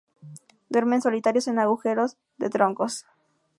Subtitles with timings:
[0.69, 3.05] Duermen solitarios en agujeros de troncos.